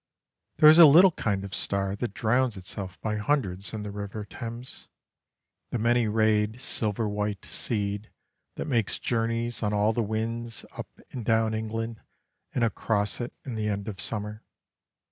There 0.57 0.67
is 0.67 0.79
a 0.79 0.87
little 0.87 1.11
kind 1.11 1.43
of 1.43 1.53
star 1.53 1.95
that 1.97 2.15
drowns 2.15 2.57
itself 2.57 2.99
by 3.01 3.17
hundreds 3.17 3.71
in 3.71 3.83
the 3.83 3.91
river 3.91 4.25
Thames 4.25 4.87
the 5.69 5.77
many 5.77 6.07
rayed 6.07 6.59
silver 6.59 7.07
white 7.07 7.45
seed 7.45 8.09
that 8.55 8.65
makes 8.65 8.97
journeys 8.97 9.61
on 9.61 9.73
all 9.73 9.93
the 9.93 10.01
winds 10.01 10.65
up 10.75 10.87
and 11.11 11.23
down 11.23 11.53
England 11.53 12.01
and 12.51 12.63
across 12.63 13.21
it 13.21 13.31
in 13.45 13.53
the 13.53 13.67
end 13.67 13.87
of 13.87 14.01
summer. 14.01 14.41